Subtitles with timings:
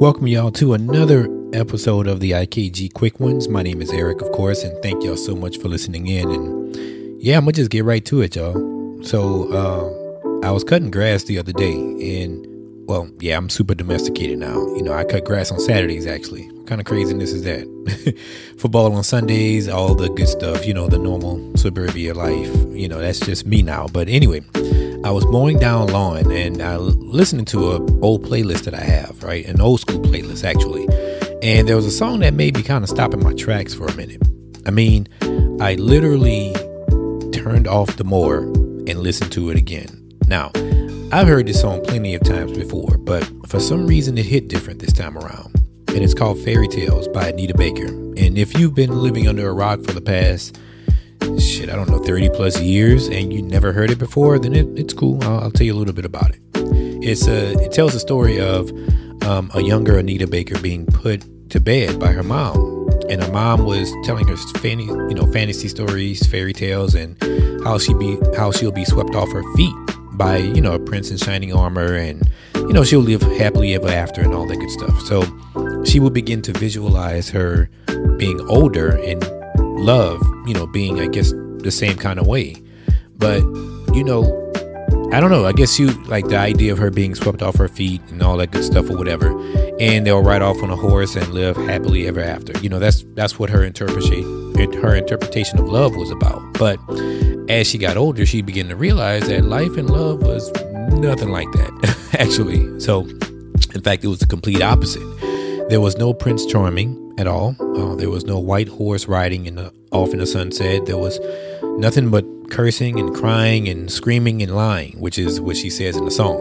[0.00, 3.48] Welcome y'all to another episode of the IKG Quick Ones.
[3.48, 6.30] My name is Eric, of course, and thank y'all so much for listening in.
[6.30, 9.02] And yeah, I'm gonna just get right to it, y'all.
[9.02, 11.74] So uh, I was cutting grass the other day,
[12.22, 12.46] and
[12.86, 14.54] well, yeah, I'm super domesticated now.
[14.76, 16.44] You know, I cut grass on Saturdays actually.
[16.52, 18.16] What kind of craziness is that?
[18.56, 20.64] Football on Sundays, all the good stuff.
[20.64, 22.54] You know, the normal suburbia life.
[22.68, 23.88] You know, that's just me now.
[23.88, 24.42] But anyway.
[25.08, 29.22] I was mowing down lawn and I listening to an old playlist that I have,
[29.22, 29.42] right?
[29.46, 30.86] An old school playlist actually.
[31.42, 33.86] And there was a song that made me kind of stop in my tracks for
[33.86, 34.20] a minute.
[34.66, 35.08] I mean,
[35.62, 36.52] I literally
[37.32, 40.12] turned off the mower and listened to it again.
[40.26, 40.50] Now,
[41.10, 44.80] I've heard this song plenty of times before, but for some reason it hit different
[44.80, 45.54] this time around.
[45.88, 47.86] And it's called Fairy Tales by Anita Baker.
[47.86, 50.58] And if you've been living under a rock for the past
[51.38, 54.66] shit, I don't know, 30 plus years and you never heard it before, then it,
[54.78, 55.22] it's cool.
[55.24, 56.40] I'll, I'll, tell you a little bit about it.
[56.54, 58.70] It's a, it tells the story of
[59.22, 62.88] um, a younger Anita Baker being put to bed by her mom.
[63.08, 67.16] And her mom was telling her fanny, you know, fantasy stories, fairy tales, and
[67.64, 69.74] how she be how she'll be swept off her feet
[70.12, 73.88] by you know a prince in shining armor, and you know she'll live happily ever
[73.88, 75.00] after and all that good stuff.
[75.02, 77.70] So she will begin to visualize her
[78.18, 79.22] being older and
[79.78, 82.56] love, you know, being, I guess, the same kind of way.
[83.16, 83.42] But,
[83.94, 84.22] you know,
[85.12, 85.46] I don't know.
[85.46, 88.36] I guess you like the idea of her being swept off her feet and all
[88.36, 89.30] that good stuff or whatever,
[89.80, 92.58] and they'll ride off on a horse and live happily ever after.
[92.60, 96.42] You know, that's that's what her interpretation her interpretation of love was about.
[96.58, 96.78] But
[97.48, 100.52] as she got older, she began to realize that life and love was
[100.92, 102.78] nothing like that, actually.
[102.78, 103.02] So,
[103.74, 105.06] in fact, it was the complete opposite.
[105.70, 107.56] There was no Prince Charming at all.
[107.60, 110.86] Uh, there was no white horse riding in the, off in the sunset.
[110.86, 111.18] There was
[111.78, 116.04] nothing but cursing and crying and screaming and lying, which is what she says in
[116.04, 116.40] the song.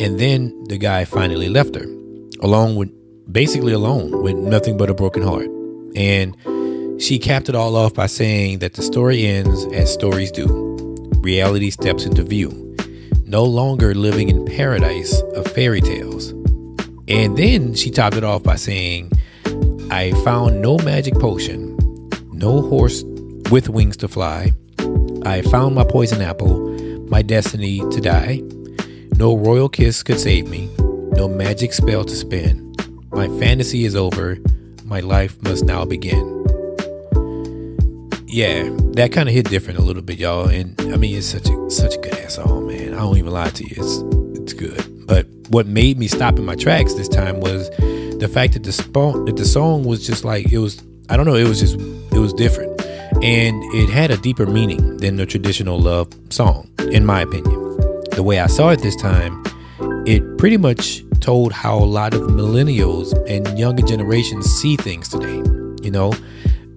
[0.00, 1.86] And then the guy finally left her,
[2.40, 2.92] alone with
[3.32, 5.48] basically alone with nothing but a broken heart.
[5.96, 6.36] And
[7.00, 10.46] she capped it all off by saying that the story ends as stories do.
[11.20, 12.76] Reality steps into view,
[13.24, 16.30] no longer living in paradise of fairy tales.
[17.08, 19.10] And then she topped it off by saying,
[19.90, 21.76] I found no magic potion,
[22.32, 23.02] no horse
[23.50, 24.52] with wings to fly.
[25.24, 26.70] I found my poison apple,
[27.08, 28.42] my destiny to die.
[29.16, 30.68] No royal kiss could save me,
[31.12, 32.74] no magic spell to spin.
[33.10, 34.38] My fantasy is over,
[34.84, 36.30] my life must now begin.
[38.26, 40.48] Yeah, that kind of hit different a little bit, y'all.
[40.48, 42.94] And I mean, it's such a such a good ass song, man.
[42.94, 45.06] I don't even lie to you, it's it's good.
[45.06, 47.68] But what made me stop in my tracks this time was
[48.18, 51.26] the fact that the song that the song was just like it was I don't
[51.26, 52.80] know it was just it was different
[53.22, 57.60] and it had a deeper meaning than the traditional love song in my opinion.
[58.10, 59.42] The way I saw it this time,
[60.06, 65.42] it pretty much told how a lot of millennials and younger generations see things today.
[65.82, 66.12] You know,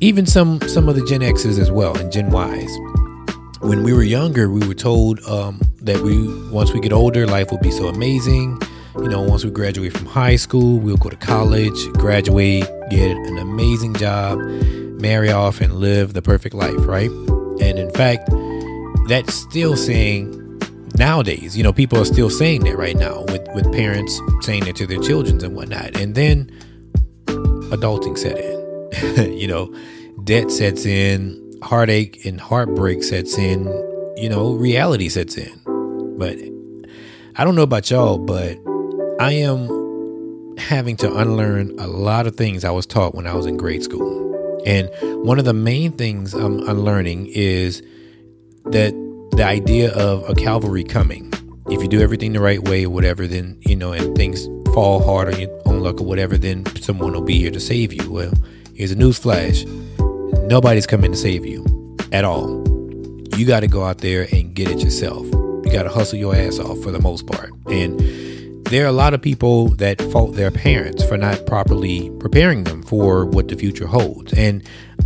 [0.00, 2.70] even some some of the Gen X's as well and Gen Y's.
[3.60, 7.50] When we were younger, we were told um, that we once we get older, life
[7.50, 8.58] will be so amazing
[8.96, 13.38] you know, once we graduate from high school, we'll go to college, graduate, get an
[13.38, 14.38] amazing job,
[15.00, 17.10] marry off, and live the perfect life, right?
[17.60, 18.28] And in fact,
[19.06, 20.36] that's still saying
[20.96, 24.76] nowadays, you know, people are still saying that right now with, with parents saying it
[24.76, 25.96] to their children and whatnot.
[25.96, 26.50] And then
[27.26, 29.74] adulting set in, you know,
[30.24, 33.66] debt sets in, heartache and heartbreak sets in,
[34.16, 35.60] you know, reality sets in.
[36.18, 36.36] But
[37.36, 38.58] I don't know about y'all, but
[39.20, 43.44] I am having to unlearn a lot of things I was taught when I was
[43.44, 44.62] in grade school.
[44.64, 44.88] And
[45.26, 47.82] one of the main things I'm unlearning is
[48.64, 48.94] that
[49.32, 51.30] the idea of a cavalry coming.
[51.66, 55.04] If you do everything the right way or whatever, then, you know, and things fall
[55.04, 58.10] hard on your own luck or whatever, then someone will be here to save you.
[58.10, 58.32] Well,
[58.74, 59.66] here's a news flash
[60.48, 61.66] nobody's coming to save you
[62.10, 62.48] at all.
[63.36, 65.26] You got to go out there and get it yourself.
[65.26, 67.50] You got to hustle your ass off for the most part.
[67.66, 68.00] And
[68.70, 72.84] there are a lot of people that fault their parents for not properly preparing them
[72.84, 74.32] for what the future holds.
[74.34, 74.62] And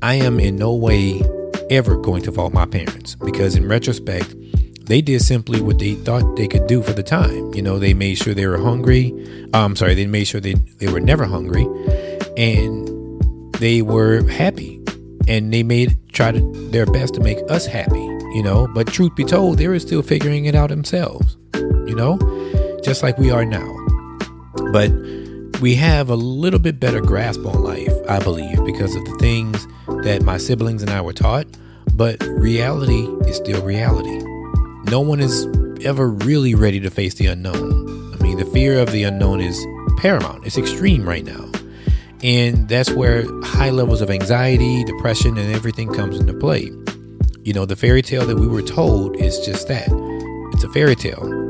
[0.00, 1.20] I am in no way
[1.68, 4.32] ever going to fault my parents because, in retrospect,
[4.86, 7.52] they did simply what they thought they could do for the time.
[7.52, 9.12] You know, they made sure they were hungry.
[9.52, 11.66] I'm sorry, they made sure they, they were never hungry
[12.36, 12.88] and
[13.54, 14.80] they were happy.
[15.26, 16.40] And they made try to
[16.70, 18.68] their best to make us happy, you know.
[18.72, 22.37] But truth be told, they were still figuring it out themselves, you know
[22.82, 23.74] just like we are now.
[24.72, 24.90] But
[25.60, 29.66] we have a little bit better grasp on life, I believe, because of the things
[30.04, 31.46] that my siblings and I were taught.
[31.94, 34.18] But reality is still reality.
[34.90, 35.46] No one is
[35.84, 38.14] ever really ready to face the unknown.
[38.14, 39.58] I mean, the fear of the unknown is
[39.96, 40.46] paramount.
[40.46, 41.50] It's extreme right now.
[42.22, 46.70] And that's where high levels of anxiety, depression, and everything comes into play.
[47.42, 49.88] You know, the fairy tale that we were told is just that
[50.52, 51.47] it's a fairy tale.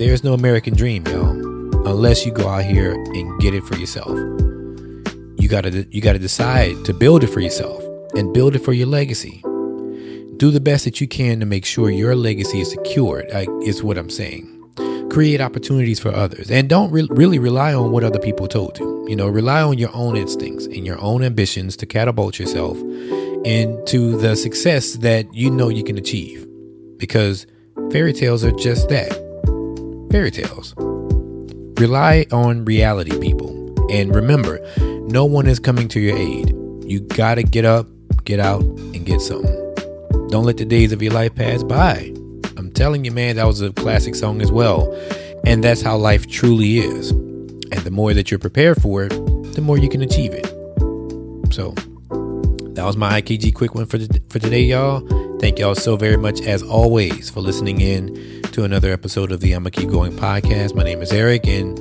[0.00, 4.08] There's no American dream, y'all, unless you go out here and get it for yourself.
[5.38, 8.86] You gotta you gotta decide to build it for yourself and build it for your
[8.86, 9.42] legacy.
[10.38, 13.26] Do the best that you can to make sure your legacy is secured.
[13.62, 14.56] is what I'm saying
[15.10, 19.04] create opportunities for others and don't re- really rely on what other people told you
[19.08, 22.78] you know rely on your own instincts and your own ambitions to catapult yourself
[23.44, 26.46] into the success that you know you can achieve
[26.96, 27.44] because
[27.90, 29.10] fairy tales are just that
[30.10, 30.74] fairy tales
[31.80, 33.50] rely on reality people
[33.90, 34.60] and remember
[35.08, 36.54] no one is coming to your aid
[36.84, 37.86] you gotta get up
[38.24, 39.56] get out and get something
[40.28, 42.12] don't let the days of your life pass by
[42.60, 44.94] I'm telling you, man, that was a classic song as well.
[45.44, 47.10] And that's how life truly is.
[47.10, 49.08] And the more that you're prepared for it,
[49.54, 50.46] the more you can achieve it.
[51.52, 51.70] So
[52.74, 53.98] that was my IKG quick one for
[54.28, 55.00] for today, y'all.
[55.38, 59.54] Thank y'all so very much, as always, for listening in to another episode of the
[59.54, 60.74] I'ma Keep Going podcast.
[60.74, 61.78] My name is Eric, and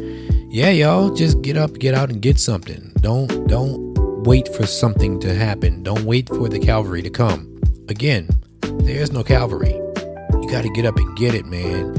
[0.54, 2.92] yeah, y'all, just get up, get out, and get something.
[3.02, 3.94] Don't don't
[4.24, 5.82] wait for something to happen.
[5.82, 7.60] Don't wait for the Calvary to come.
[7.88, 8.30] Again,
[8.62, 11.96] there is no Calvary You got to get up and get it, man.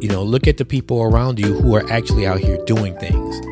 [0.00, 3.46] You know, look at the people around you who are actually out here doing things.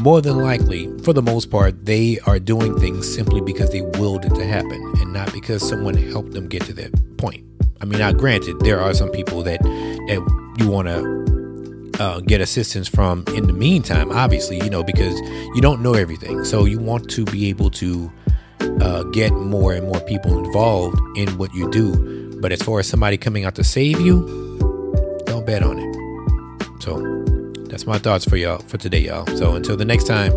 [0.00, 4.24] More than likely, for the most part, they are doing things simply because they willed
[4.24, 7.44] it to happen and not because someone helped them get to that point.
[7.82, 9.60] I mean, now granted, there are some people that,
[10.10, 15.18] that you want to uh, get assistance from in the meantime, obviously, you know, because
[15.54, 16.44] you don't know everything.
[16.44, 18.12] So you want to be able to
[18.80, 22.88] uh, get more and more people involved in what you do but as far as
[22.88, 24.26] somebody coming out to save you,
[25.26, 26.82] don't bet on it.
[26.82, 26.98] So
[27.68, 29.26] that's my thoughts for y'all for today, y'all.
[29.36, 30.32] So until the next time,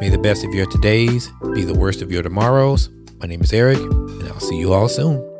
[0.00, 2.90] may the best of your todays be the worst of your tomorrows.
[3.20, 5.33] My name is Eric, and I'll see you all soon.